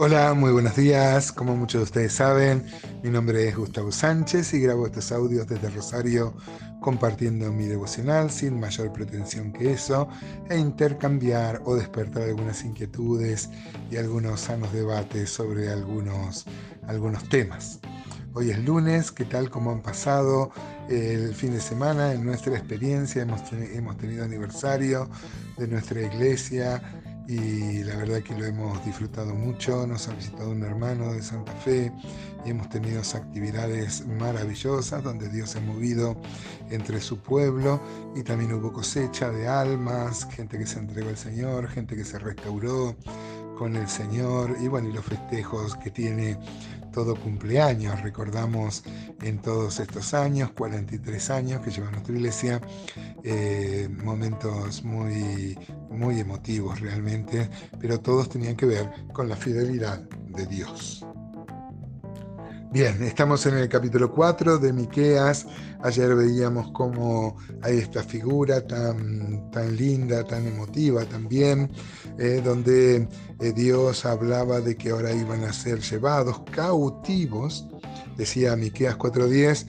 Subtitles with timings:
[0.00, 1.32] Hola, muy buenos días.
[1.32, 2.64] Como muchos de ustedes saben,
[3.02, 6.36] mi nombre es Gustavo Sánchez y grabo estos audios desde Rosario
[6.80, 10.08] compartiendo mi devocional sin mayor pretensión que eso
[10.48, 13.50] e intercambiar o despertar algunas inquietudes
[13.90, 16.46] y algunos sanos debates sobre algunos,
[16.86, 17.80] algunos temas.
[18.34, 20.52] Hoy es lunes, ¿qué tal como han pasado
[20.88, 23.22] el fin de semana en nuestra experiencia?
[23.22, 25.10] Hemos, hemos tenido aniversario
[25.56, 26.80] de nuestra iglesia
[27.28, 29.86] y la verdad que lo hemos disfrutado mucho.
[29.86, 31.92] Nos ha visitado un hermano de Santa Fe
[32.44, 36.16] y hemos tenido actividades maravillosas donde Dios se ha movido
[36.70, 37.80] entre su pueblo
[38.16, 42.18] y también hubo cosecha de almas, gente que se entregó al Señor, gente que se
[42.18, 42.96] restauró
[43.58, 46.38] con el Señor y bueno, y los festejos que tiene
[46.92, 48.00] todo cumpleaños.
[48.02, 48.84] Recordamos
[49.22, 52.60] en todos estos años, 43 años que lleva nuestra iglesia,
[53.22, 55.58] eh, momentos muy,
[55.90, 57.48] muy emotivos realmente,
[57.80, 61.04] pero todos tenían que ver con la fidelidad de Dios.
[62.70, 65.46] Bien, estamos en el capítulo 4 de Miqueas.
[65.82, 71.70] Ayer veíamos cómo hay esta figura tan, tan linda, tan emotiva también,
[72.18, 73.08] eh, donde
[73.40, 77.66] eh, Dios hablaba de que ahora iban a ser llevados cautivos.
[78.18, 79.64] Decía Miqueas 4:10,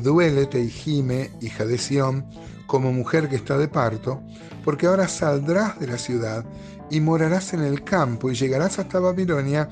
[0.00, 2.24] duélete y gime, hija de Sión,
[2.66, 4.22] como mujer que está de parto,
[4.64, 6.44] porque ahora saldrás de la ciudad
[6.90, 9.68] y morarás en el campo y llegarás hasta Babilonia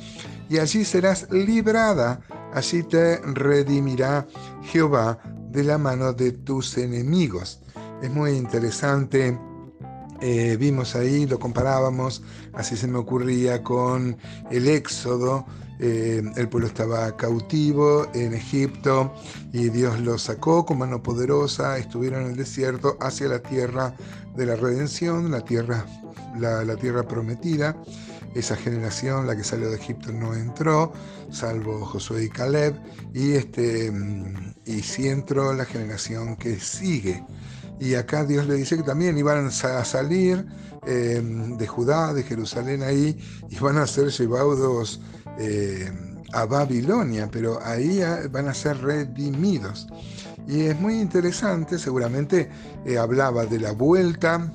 [0.49, 2.21] y allí serás librada
[2.53, 4.27] Allí te redimirá
[4.63, 5.19] Jehová
[5.51, 7.63] de la mano de tus enemigos.
[8.03, 9.39] Es muy interesante.
[10.21, 14.19] Eh, vimos ahí, lo comparábamos, así se me ocurría con
[14.51, 15.47] el éxodo.
[15.85, 19.13] Eh, el pueblo estaba cautivo en Egipto
[19.53, 23.93] y Dios los sacó con mano poderosa, estuvieron en el desierto hacia la tierra
[24.37, 25.85] de la redención, la tierra,
[26.39, 27.77] la tierra prometida.
[28.35, 30.93] Esa generación, la que salió de Egipto, no entró,
[31.31, 32.75] salvo Josué y Caleb,
[33.13, 33.93] y, este,
[34.65, 37.23] y sí entró la generación que sigue.
[37.79, 40.47] Y acá Dios le dice que también iban a salir
[40.87, 43.19] em, de Judá, de Jerusalén ahí,
[43.51, 45.01] y van a ser llevados
[45.39, 48.01] em, a Babilonia, pero ahí
[48.31, 49.87] van a ser redimidos.
[50.47, 52.51] Y es muy interesante, seguramente
[52.85, 54.51] eh, hablaba de la vuelta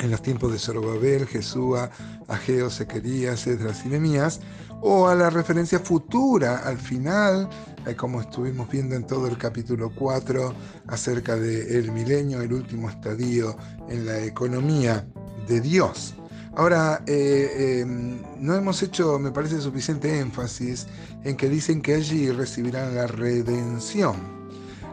[0.00, 1.90] en los tiempos de Zorobabel, Jesúa,
[2.28, 4.40] Ageo, Sequerías, Esdras y Nemías,
[4.80, 7.48] o a la referencia futura al final,
[7.86, 10.54] eh, como estuvimos viendo en todo el capítulo 4,
[10.88, 13.56] acerca del milenio, el último estadio
[13.88, 15.06] en la economía
[15.46, 16.14] de Dios.
[16.54, 20.86] Ahora, eh, em, no hemos hecho, me parece, suficiente énfasis
[21.24, 24.16] en que dicen que allí recibirán la redención.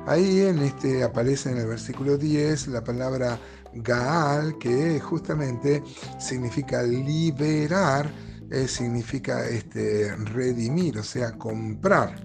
[0.08, 3.38] Ahí en este aparece en el versículo 10 la palabra
[3.74, 5.84] Gaal, que justamente
[6.18, 8.10] significa liberar,
[8.50, 12.16] eh, significa este, redimir, o sea, comprar.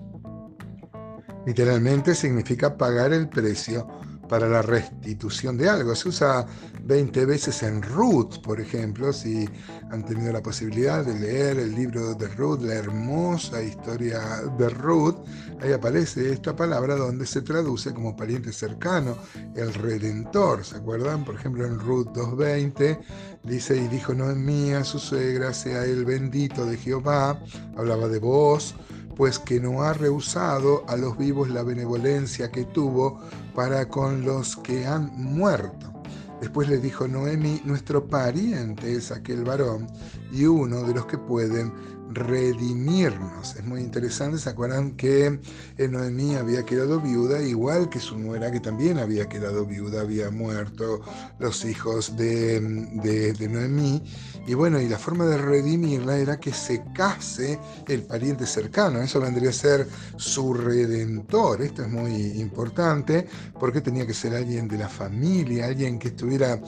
[1.44, 3.86] Literalmente significa pagar el precio
[4.28, 5.94] para la restitución de algo.
[5.94, 6.46] Se usa
[6.82, 9.48] 20 veces en Ruth, por ejemplo, si
[9.90, 14.20] han tenido la posibilidad de leer el libro de Ruth, la hermosa historia
[14.58, 15.16] de Ruth,
[15.60, 19.16] ahí aparece esta palabra donde se traduce como pariente cercano,
[19.54, 20.64] el redentor.
[20.64, 21.24] ¿Se acuerdan?
[21.24, 22.98] Por ejemplo, en Ruth 2.20
[23.44, 27.40] dice, y dijo Noemí a su suegra, sea el bendito de Jehová,
[27.76, 28.74] hablaba de vos,
[29.16, 33.20] pues que no ha rehusado a los vivos la benevolencia que tuvo
[33.54, 35.92] para con los que han muerto.
[36.40, 39.86] Después le dijo Noemi, nuestro pariente es aquel varón
[40.32, 41.72] y uno de los que pueden
[42.14, 43.56] redimirnos.
[43.56, 45.40] Es muy interesante, ¿se acuerdan que
[45.76, 50.30] eh, Noemí había quedado viuda, igual que su nuera que también había quedado viuda, había
[50.30, 51.00] muerto
[51.38, 54.02] los hijos de, de, Noemí?
[54.46, 57.58] Y bueno, y la forma de redimirla era que se case
[57.88, 61.62] el pariente cercano, eso vendría a ser su redentor.
[61.62, 63.26] Esto es muy importante
[63.58, 66.60] porque tenía que ser alguien de la familia, alguien que estuviera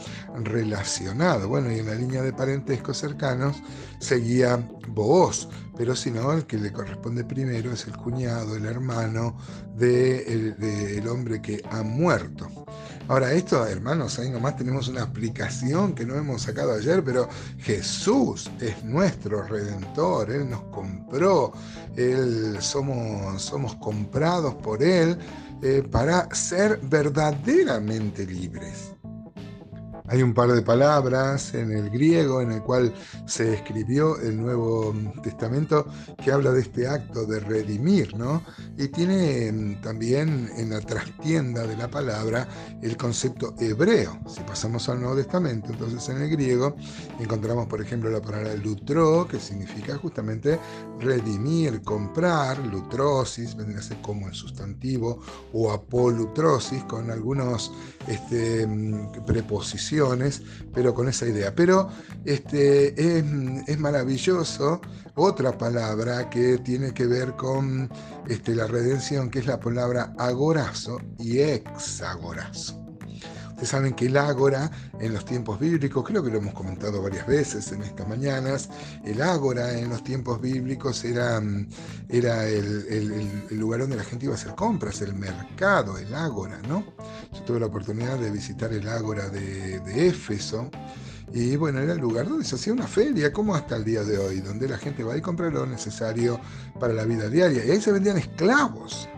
[0.43, 1.49] relacionado.
[1.49, 3.63] Bueno, y en la línea de parentescos cercanos
[3.99, 4.57] seguía
[5.77, 9.37] Pero si no, el que le corresponde primero es el cuñado, el hermano
[9.75, 12.49] del de el hombre que ha muerto.
[13.09, 17.29] Ahora, esto, hermanos, ahí nomás tenemos una aplicación que no hemos sacado ayer, pero
[17.59, 21.53] Jesús es nuestro redentor, Él nos compró,
[21.95, 25.17] Él somos, somos comprados por Él
[25.63, 28.93] eh, para ser verdaderamente libres.
[30.09, 32.95] Hay un par de palabras en el griego en el cual
[33.27, 35.87] se escribió el Nuevo Testamento
[36.23, 38.43] que habla de este acto de redimir, ¿no?
[38.79, 42.47] Y tiene mm, también en la trastienda de la palabra
[42.83, 44.19] el concepto hebreo.
[44.29, 46.77] Si pasamos al Nuevo Testamento, entonces en el griego
[47.19, 50.59] encontramos, por ejemplo, la palabra lutro, que significa justamente
[51.01, 55.21] redimir, comprar, lutrosis, vendría a ser como el sustantivo,
[55.53, 57.73] o apolutrosis, con algunos
[58.07, 59.25] este, mm,
[60.75, 61.55] pero con esa idea.
[61.55, 61.89] Pero
[62.25, 64.81] este, es, maravilloso
[65.15, 67.91] otra palabra que tiene que ver con
[68.29, 72.86] este, la redención, que es la palabra agorazo y exagorazo.
[73.57, 74.71] Ustedes saben que el ágora
[75.01, 78.69] en los tiempos bíblicos, creo que lo hemos comentado varias veces en estas mañanas,
[79.03, 81.41] el ágora en los tiempos bíblicos era,
[82.11, 86.85] era el, lugar donde la gente iba a hacer compras, el mercado, el ágora, ¿no?
[87.33, 90.71] Yo tuve la oportunidad de visitar el ágora de, de Éfeso.
[91.33, 94.19] Y bueno, era el lugar donde se hacía una feria, como hasta el día de
[94.19, 96.39] hoy, donde la gente va y compra lo necesario
[96.79, 97.65] para la vida diaria.
[97.65, 99.09] Y ahí se vendían esclavos.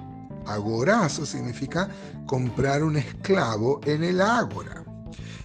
[0.48, 1.88] Agorazo significa
[2.26, 4.84] comprar un esclavo en el ágora.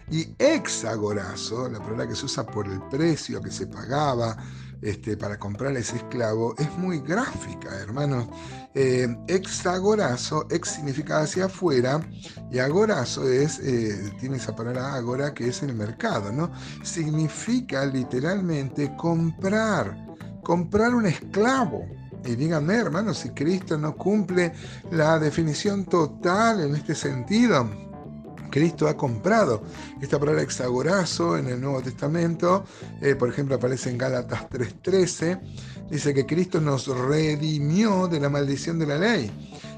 [0.09, 4.37] Y exagorazo, la palabra que se usa por el precio que se pagaba
[4.83, 8.27] este, para comprar ese esclavo, es muy gráfica, hermanos.
[8.75, 12.01] Eh, exagorazo, ex significa hacia afuera,
[12.51, 16.51] y agorazo es, eh, tiene esa palabra agora que es el mercado, ¿no?
[16.83, 19.95] Significa literalmente comprar,
[20.43, 21.87] comprar un esclavo.
[22.25, 24.53] Y díganme, hermanos, si Cristo no cumple
[24.91, 27.69] la definición total en este sentido.
[28.53, 29.63] Cristo ha comprado.
[29.99, 32.65] Esta palabra exagorazo en el Nuevo Testamento,
[33.01, 35.39] eh, por ejemplo, aparece en Gálatas 3:13,
[35.89, 39.31] dice que Cristo nos redimió de la maldición de la ley,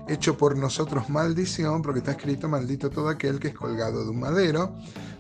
[0.09, 4.19] hecho por nosotros maldición, porque está escrito, maldito todo aquel que es colgado de un
[4.19, 4.75] madero,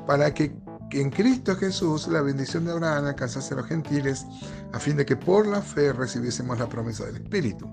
[0.05, 0.51] para que
[0.91, 4.25] en Cristo Jesús la bendición de Abraham alcanzase a los gentiles,
[4.71, 7.69] a fin de que por la fe recibiésemos la promesa del Espíritu.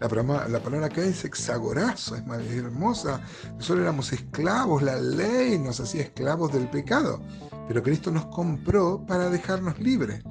[0.00, 3.20] La, la palabra que es hexagorazo, es más hermosa.
[3.56, 7.20] Nosotros éramos esclavos, la ley nos hacía esclavos del pecado,
[7.66, 10.22] pero Cristo nos compró para dejarnos libres.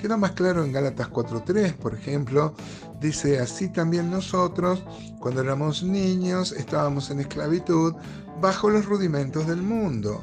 [0.00, 2.54] Queda más claro en Gálatas 4.3, por ejemplo,
[3.00, 4.84] dice, así también nosotros,
[5.18, 7.94] cuando éramos niños, estábamos en esclavitud
[8.40, 10.22] bajo los rudimentos del mundo.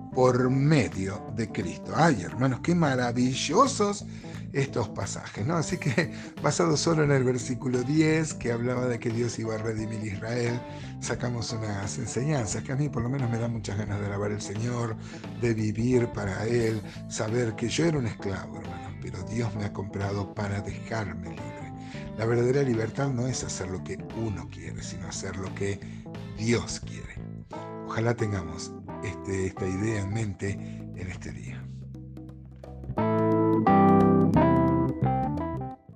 [0.13, 1.93] por medio de Cristo.
[1.95, 4.05] Ay, hermanos, qué maravillosos
[4.53, 5.55] estos pasajes, ¿no?
[5.55, 6.13] Así que
[6.43, 10.61] basado solo en el versículo 10 que hablaba de que Dios iba a redimir Israel,
[10.99, 14.31] sacamos unas enseñanzas que a mí por lo menos me da muchas ganas de alabar
[14.31, 14.95] al Señor,
[15.41, 19.73] de vivir para Él, saber que yo era un esclavo, hermanos, pero Dios me ha
[19.73, 21.73] comprado para dejarme libre.
[22.17, 25.79] La verdadera libertad no es hacer lo que uno quiere, sino hacer lo que
[26.37, 27.15] Dios quiere.
[27.87, 28.71] Ojalá tengamos
[29.03, 31.60] este, esta idea en mente en este día.